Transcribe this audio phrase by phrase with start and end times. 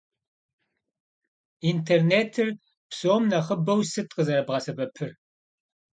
[1.71, 2.49] Интернетыр
[2.89, 5.11] псом нэхъыбэу сыт къызэрыбгъэсэбэпыр?